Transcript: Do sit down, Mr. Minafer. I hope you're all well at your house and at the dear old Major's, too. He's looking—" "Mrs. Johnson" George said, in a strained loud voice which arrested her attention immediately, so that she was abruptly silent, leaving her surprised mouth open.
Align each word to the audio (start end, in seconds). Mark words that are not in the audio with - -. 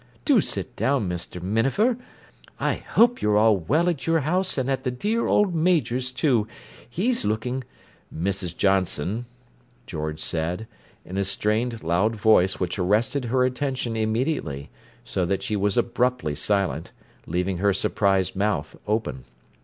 Do 0.25 0.41
sit 0.41 0.75
down, 0.75 1.07
Mr. 1.07 1.39
Minafer. 1.39 1.95
I 2.59 2.73
hope 2.77 3.21
you're 3.21 3.37
all 3.37 3.55
well 3.57 3.87
at 3.87 4.07
your 4.07 4.21
house 4.21 4.57
and 4.57 4.67
at 4.67 4.83
the 4.83 4.89
dear 4.89 5.27
old 5.27 5.53
Major's, 5.53 6.11
too. 6.11 6.47
He's 6.89 7.23
looking—" 7.23 7.63
"Mrs. 8.11 8.57
Johnson" 8.57 9.27
George 9.85 10.19
said, 10.19 10.65
in 11.05 11.19
a 11.19 11.23
strained 11.23 11.83
loud 11.83 12.15
voice 12.15 12.59
which 12.59 12.79
arrested 12.79 13.25
her 13.25 13.45
attention 13.45 13.95
immediately, 13.95 14.71
so 15.05 15.23
that 15.23 15.43
she 15.43 15.55
was 15.55 15.77
abruptly 15.77 16.33
silent, 16.33 16.91
leaving 17.27 17.59
her 17.59 17.71
surprised 17.71 18.35
mouth 18.35 18.75
open. 18.87 19.25